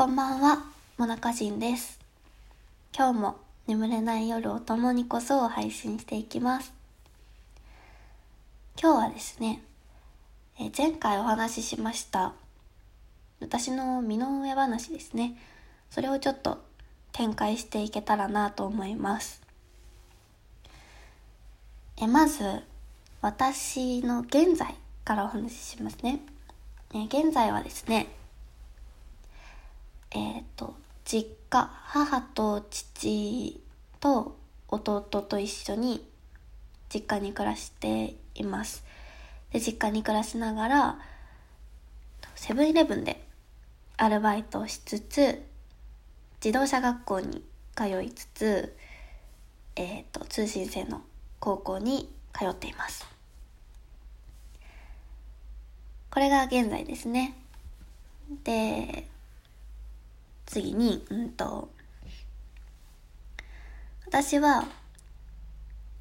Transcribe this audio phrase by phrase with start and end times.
[0.00, 0.64] こんばんは、
[0.96, 2.00] モナカジンです。
[2.96, 6.72] 今日も眠れない夜を共にこそを配信していきます。
[8.80, 9.62] 今日はですね、
[10.58, 12.32] え前回お話ししました
[13.40, 15.36] 私の身の上話ですね。
[15.90, 16.64] それをちょっと
[17.12, 19.42] 展開していけたらなと思います。
[21.98, 22.62] えまず、
[23.20, 24.74] 私の現在
[25.04, 26.20] からお話ししますね。
[26.94, 28.06] え現在はですね、
[30.12, 30.74] えっ、と、
[31.04, 33.60] 実家、母と父
[34.00, 34.36] と
[34.68, 36.06] 弟と一緒に
[36.92, 38.84] 実家に暮らしています。
[39.52, 40.98] で、実家に暮らしながら、
[42.34, 43.24] セブンイレブンで
[43.96, 45.42] アルバイトをしつつ、
[46.44, 47.44] 自動車学校に
[47.76, 48.76] 通いつつ、
[49.76, 51.02] えっ、と、通信制の
[51.38, 53.06] 高校に通っています。
[56.10, 57.36] これが現在ですね。
[58.42, 59.09] で、
[60.50, 61.70] 次に、うんと、
[64.04, 64.66] 私は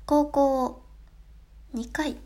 [0.08, 0.82] 高校を
[1.76, 2.18] 2回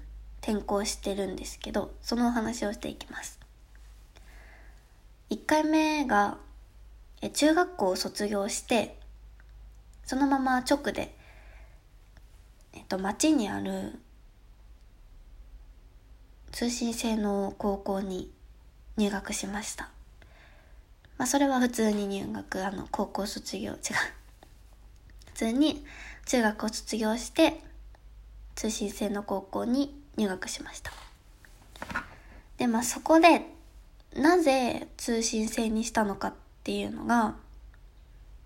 [0.42, 3.42] 転校してるんですけど、そのお話をしていきます。
[5.32, 6.38] 1回目が、
[7.34, 8.98] 中学校を卒業して、
[10.06, 11.14] そのまま直で、
[12.72, 14.00] えっと、町にある
[16.54, 18.32] 通信制の高校に
[18.96, 19.90] 入学しました。
[21.24, 23.78] まあ、それは普通に入学、あの、高校卒業、違う。
[25.28, 25.86] 普通に
[26.26, 27.62] 中学を卒業して、
[28.56, 30.92] 通信制の高校に入学しました。
[32.58, 33.46] で、まあ、そこで、
[34.18, 36.34] なぜ通信制にしたのかっ
[36.66, 37.36] ていうのが、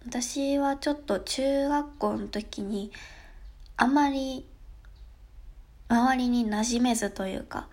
[0.05, 2.91] 私はちょっと中学校の時に、
[3.75, 4.45] あまり、
[5.89, 7.69] 周りに馴染めずというか、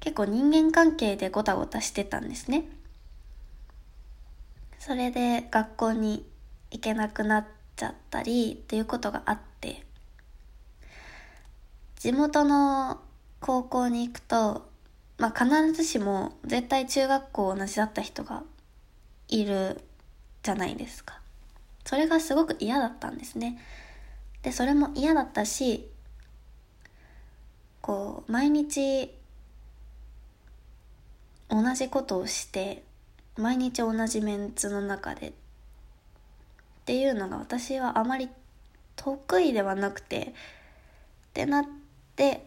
[0.00, 2.64] 結構人間関係でごたごたしてたんですね。
[4.80, 6.26] それで学校に
[6.70, 7.44] 行けなくなっ
[7.76, 9.84] ちゃったりっていうことがあって、
[11.96, 12.98] 地元の
[13.40, 14.66] 高校に行くと、
[15.18, 18.42] まあ必ずしも絶対中学校同じだった人が
[19.28, 19.82] いる
[20.42, 21.20] じゃないですか。
[21.84, 23.58] それがすごく嫌だったんですね。
[24.42, 25.90] で、それも嫌だったし、
[27.82, 29.14] こう、毎日
[31.50, 32.82] 同じことをして
[33.40, 35.28] 毎日同じメンツの中で。
[35.28, 35.32] っ
[36.84, 38.28] ていうのが私はあまり
[38.96, 40.20] 得意ではなくて。
[40.20, 41.64] ってなっ
[42.16, 42.46] て。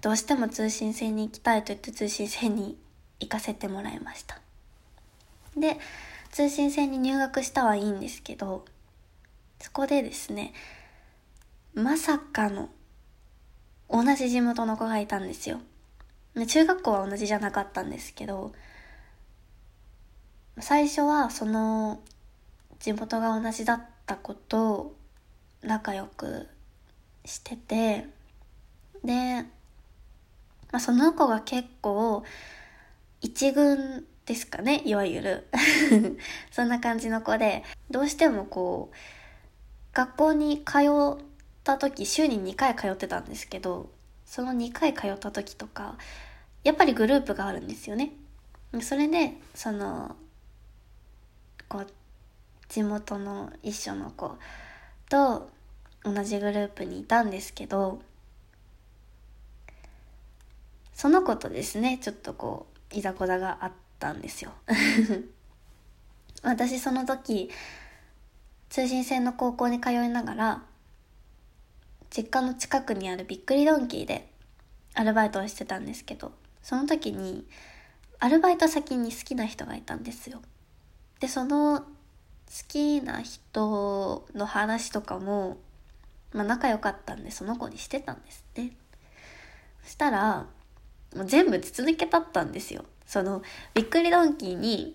[0.00, 2.78] どうしても通信制に行きたいと言って通信制に
[3.18, 4.40] 行かせてもらいました。
[5.56, 5.78] で
[6.30, 8.64] 通信制に入学したはいいんですけど。
[9.60, 10.52] そこでですね
[11.74, 12.68] まさかの
[13.90, 15.60] 同じ地元の子がいたんですよ。
[16.46, 18.52] 中学校は同じじゃなかったんですけど。
[20.60, 22.00] 最初はその
[22.78, 24.94] 地元が同じだった子と
[25.62, 26.48] 仲良く
[27.24, 28.06] してて
[29.04, 29.42] で、
[30.72, 32.24] まあ、その子が結構
[33.20, 35.48] 一軍ですかねいわゆる
[36.50, 38.96] そんな感じの子でどうしてもこう
[39.94, 40.78] 学校に通
[41.18, 41.24] っ
[41.64, 43.90] た時週に2回通ってたんですけど
[44.26, 45.96] その2回通った時とか
[46.62, 48.12] やっぱりグループがあるんですよね。
[48.82, 50.16] それでその
[51.68, 51.86] こう
[52.68, 54.36] 地元の一緒の子
[55.08, 55.50] と
[56.04, 58.00] 同じグループにいたんですけど
[60.94, 64.52] その子とですねちょっとこういざこざがあったんですよ。
[66.42, 67.50] 私その時
[68.68, 70.62] 通信制の高校に通いながら
[72.10, 74.30] 実家の近くにあるびっくりドンキーで
[74.94, 77.46] アルバイトをしてたんですけどその時に
[78.18, 80.42] アルバイト先に好きな人がいたんですよ
[81.20, 81.84] でその好
[82.68, 85.58] きな人の話とかも、
[86.32, 88.72] まあ、仲良かったんでその子にしてたんですね
[89.82, 90.46] そしたら
[91.14, 92.84] もう全部筒抜けだったんですよ。
[93.06, 93.42] その
[93.72, 94.94] びっくりドンキーに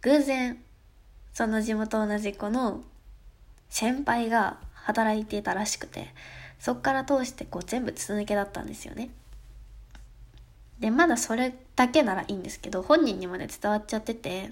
[0.00, 0.58] 偶然
[1.34, 2.82] その地元同じ子の
[3.68, 6.08] 先輩が働いていたらしくて
[6.58, 9.10] そっから通してこう全部筒抜けだったんですよね。
[10.80, 14.50] でまだそれだけならいいんですけど本人にまで伝わっちゃってて。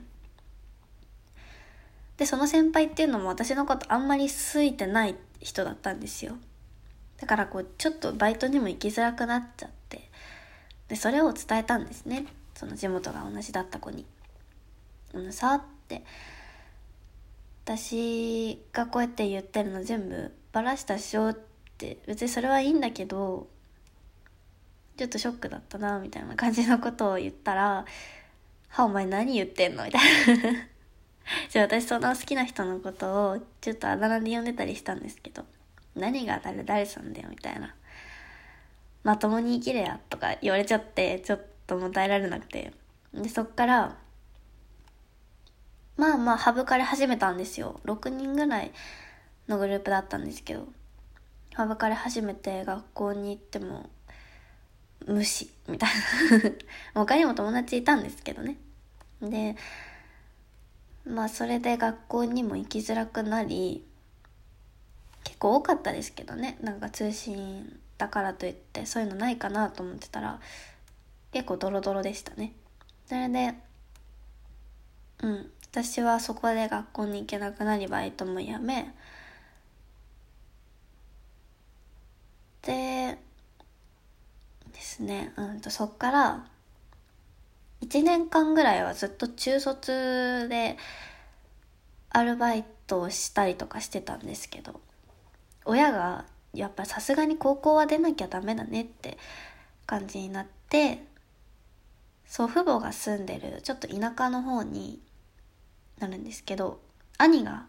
[2.19, 6.37] でその先輩っていうのも私のことあんまり好いてない人だったんですよ。
[7.21, 10.11] だからこうちょっとバイトにも行きづらくなっちゃって。
[10.89, 12.27] でそれを伝えたんですね。
[12.55, 14.05] その地元が同じだった子に
[15.15, 16.05] 「あのさ」って。
[17.65, 21.39] 私がこうやって言ってるの全部バラしたっしょっ
[21.77, 21.99] て。
[22.07, 23.47] 別にそれはいいんだけど
[24.99, 27.85] ちょっとショックだったなみたいな感じのことを言ったら
[28.69, 29.85] 「はお前何言ってんの？
[29.85, 30.03] みたい
[30.39, 30.53] な。
[31.49, 35.45] じゃあ私その好きな人のことをちょっとあだ名で呼んでたりしたんですけど
[35.95, 37.29] 何が誰誰さんだよ？
[37.31, 37.75] みたいな
[39.05, 42.73] まともに生きれやとか言われちゃってちょっともう耐えられなくて。
[43.15, 43.97] でそっから
[45.97, 47.81] まあまあ省かれ始めたんですよ。
[47.85, 48.73] 6人ぐらい
[49.49, 50.69] のグループだったんですけど
[51.57, 53.89] 省かれ始めて学校に行っても
[55.09, 56.51] 無視みたいな。
[56.95, 58.57] 他にも友達いたんですけどね。
[59.21, 59.57] で
[61.05, 63.85] まあそれで学校にも行きづらくなり
[65.25, 66.59] 結構多かったですけどね。
[66.61, 70.41] なんか通信だからといってそういうのないかなと思ってたら
[71.33, 72.53] 結構ドロドロでしたね。
[73.07, 73.55] それで
[75.23, 78.95] うん私はそこで学校に行けなくなりバイトも辞め
[82.63, 83.19] で
[84.99, 86.47] ですね、うんとそっから
[87.83, 90.77] 1年間ぐらいはずっと中卒で
[92.11, 94.81] アルバイトをしたりとかしてたんですけど
[95.65, 99.19] 親がやっぱさすがに高校は出なきゃダメだねって
[99.87, 101.05] 感じになって
[102.27, 105.01] 祖父母が住んでるちょっと田舎の方に
[105.99, 106.81] なるんですけど
[107.19, 107.67] 兄が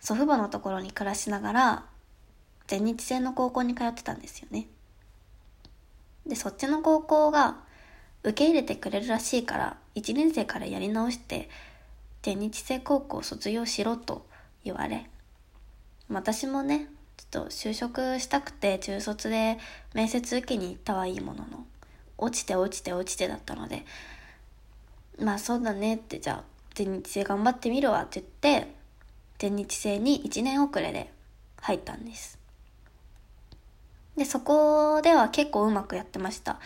[0.00, 1.84] 祖父母のところに暮らしながら
[2.66, 4.68] 全日制の高校に通ってたんですよね。
[6.30, 7.56] でそっちの高校が
[8.22, 11.50] 受け入れてくれるらしいから1年生からやり直して
[12.22, 14.24] 全日制高校を卒業しろと
[14.64, 15.10] 言われ
[16.08, 19.58] 私もねちょっと就職したくて中卒で
[19.92, 21.66] 面接受けに行ったはいいものの
[22.16, 23.84] 落ちて落ちて落ちてだったので
[25.18, 26.44] まあそうだねってじゃあ
[26.74, 28.72] 全日制頑張ってみるわって言って
[29.38, 31.12] 全日制に1年遅れで
[31.60, 32.39] 入ったんです。
[34.20, 36.60] でそこでは結構うまくやってました。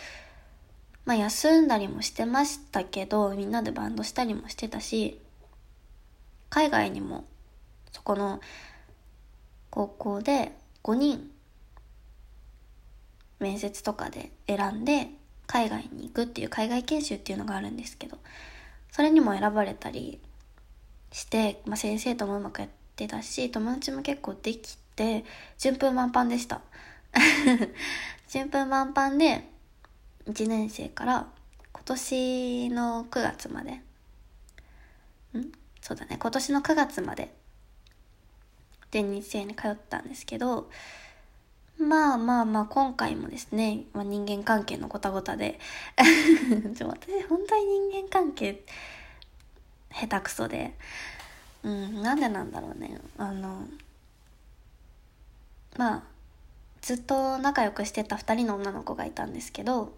[1.05, 5.21] まあ休んだりもしてましたけどみんなでバンドしたりもしてたし
[6.51, 7.27] 海外にも
[7.93, 8.41] そこの
[9.71, 10.51] 高校で
[10.83, 11.31] 5人
[13.39, 15.11] 面接とかで選んで
[15.47, 18.19] 海外に行くっていう海外研修っていうのがあるんですけど
[18.91, 20.19] それにも選ばれたり
[21.13, 25.25] して、まあ、先生ともうまくやってたし友達も結構できて
[25.57, 26.61] 順風満帆でした。
[28.29, 29.49] 順風満帆で
[30.27, 31.29] 1年生から
[31.73, 33.73] 今年の9月まで。
[33.73, 33.83] ん？
[35.81, 36.17] そうだね。
[36.19, 37.35] 今年の9月まで。
[38.91, 40.71] 全日制に通ったんですけど
[41.79, 45.59] まあまあまあ今回もですね、まあ、人間関係のごたごたで。
[46.77, 48.65] ちょ私本当に人間関係
[49.93, 50.75] 下手くそで。
[51.65, 53.01] うんなんでなんだろうね。
[53.19, 53.67] あの
[55.77, 56.14] まあ
[56.85, 59.95] ずっと仲良くしてた2人の女の子がいたんですけど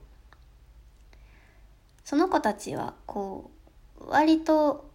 [2.04, 3.50] その子たちはこ
[3.98, 4.88] う割と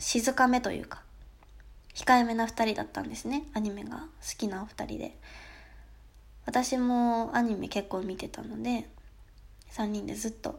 [0.00, 1.02] 静かめというか
[1.94, 3.44] 控えめな2人だったんですね。
[3.52, 3.98] アニメが。
[3.98, 4.06] 好
[4.38, 5.16] きなお二人で。
[6.46, 8.88] 私もアニメ結構見てたので
[9.70, 10.58] 3人でずっと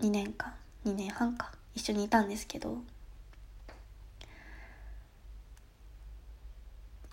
[0.00, 0.52] 2年間
[0.84, 2.76] 2年半か一緒にいたんですけど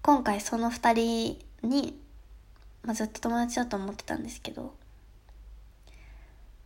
[0.09, 1.95] 今回その2人に、
[2.81, 4.73] まあ、ずっと友達だと思ってたんですけど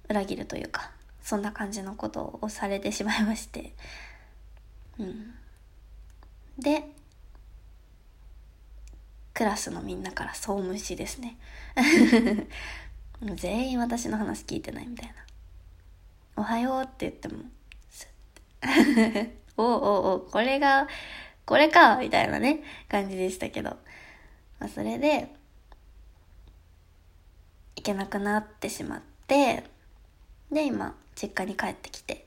[0.07, 0.91] 裏切るというか
[1.21, 3.73] そんな感じのことをされてしまいまして。
[4.97, 5.33] うん。
[6.57, 6.85] で
[9.33, 11.37] クラスのみんなから総無視ですね。
[13.35, 15.15] 全員私の話聞いてないみたいな
[16.41, 17.43] 「おはよう」って言っても
[17.89, 18.07] ス
[18.61, 20.87] ッて「おうおうおうこれが
[21.45, 23.71] これか」みたいなね感じでしたけど、
[24.59, 25.33] まあ、それで
[27.75, 29.63] 行けなくなってしまって
[30.51, 32.25] で今実家に帰ってきて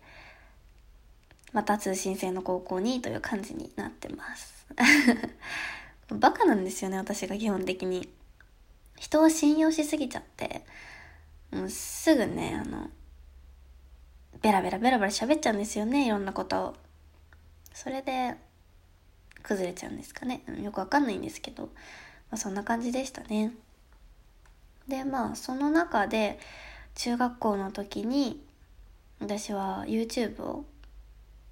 [1.52, 4.66] また通信制の高校にという感じになってます。
[6.10, 8.12] バカなんですよね私が基本的に。
[8.98, 10.64] 人を信用しすぎちゃって
[11.50, 12.90] もうすぐねあの
[14.40, 16.76] ベラベラベラベラ喋っちゃうんですよねいろんなことを。
[17.72, 18.36] それで
[19.46, 20.42] 崩れちゃうんですかね。
[20.60, 21.70] よくわかんないんですけど、ま
[22.32, 23.52] あ、そんな感じでしたね。
[24.88, 26.38] でまあその中で
[26.96, 28.40] 中学校の時に
[29.20, 30.64] 私は YouTube を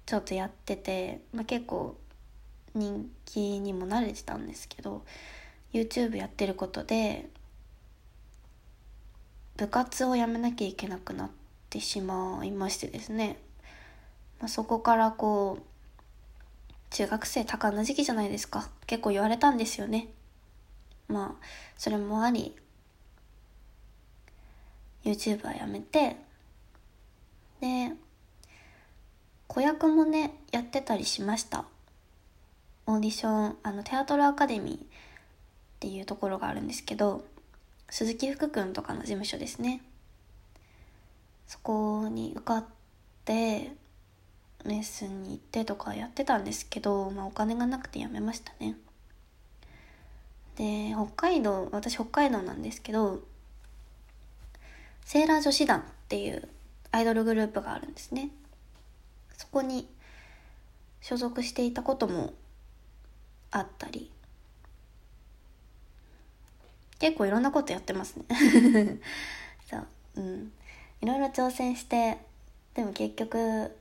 [0.05, 1.97] ちょっとやってて、まあ、結構
[2.73, 5.03] 人気にも慣れてたんですけど
[5.73, 7.27] YouTube やってることで
[9.57, 11.29] 部活をやめなきゃいけなくなっ
[11.69, 13.39] てしまいましてですね、
[14.39, 15.74] まあ、そこからこう
[16.95, 18.69] 中学生多感な時期じゃないですか。
[18.87, 20.07] 結構言われたんですよね。
[21.09, 21.45] まあ
[21.77, 22.55] それもあり
[25.03, 26.15] YouTube はやめて
[27.59, 27.91] で
[29.47, 31.65] 子役もねやってたりしました。
[32.85, 34.79] オーディションあのテアトルアカデミーっ
[35.81, 37.25] ていうところがあるんですけど
[37.89, 39.81] 鈴木福君とかの事務所ですね。
[41.45, 42.65] そこに受かっ
[43.25, 43.73] て
[44.65, 48.75] レッスンに行ってとかやってたんですけど、まあ、お金がなくてやめましたね。
[50.57, 53.19] で北海道私北海道なんですけど
[55.03, 56.47] セーラー女子団っていう
[56.91, 58.29] アイドルグループがあるんですね。
[59.37, 59.87] そこに
[61.01, 62.33] 所属していたことも
[63.51, 64.09] あったり
[66.99, 68.25] 結構いろんなことやってますね。
[69.69, 70.51] そううん。
[71.01, 72.17] いろいろ挑戦して
[72.73, 73.75] でも結局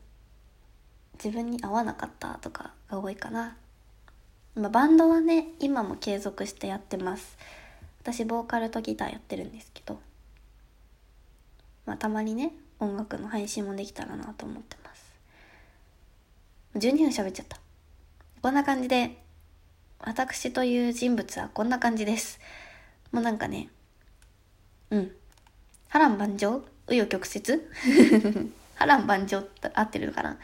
[1.14, 3.56] 自分に合わなかったとかが多いかな、
[4.54, 7.36] まあ、バンドはね今も継続してやってます。
[8.02, 9.98] 私ボーカルとギターやってるんですけど。
[11.86, 15.04] まあたまにね音楽の配信もできたらなと思ってます。
[16.76, 17.58] 12分喋っちゃった。
[18.42, 19.16] こんな感じで
[20.00, 22.40] 私という人物はこんな感じです。
[23.12, 23.68] もうなんかね
[24.90, 25.10] うん。
[25.88, 26.64] 波乱万丈？
[26.86, 27.60] 紆余曲折？
[28.76, 30.38] 波乱万丈って合ってるのかな？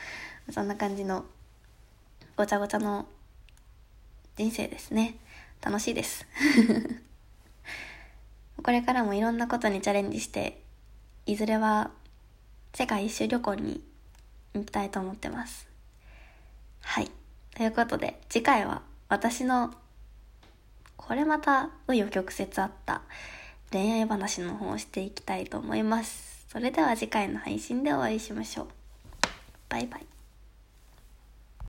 [0.52, 1.24] そんな感じの
[2.36, 3.06] ごちゃごちゃの
[4.36, 5.16] 人生ですね。
[5.60, 6.26] 楽しいです。
[8.62, 10.62] これからもいろんなことにチャレンジして
[11.26, 11.90] いずれは
[12.74, 13.84] 世界一周旅行に
[14.54, 15.68] 行きたいと思ってます。
[16.82, 17.10] はい。
[17.54, 19.74] ということで次回は私の
[20.96, 23.02] これまた紆余曲折あった
[23.70, 26.46] 恋愛話の方をしていきたいと思います。
[26.48, 28.68] それでは次回の配信でお会いしましょう。
[29.68, 30.19] バイバイ。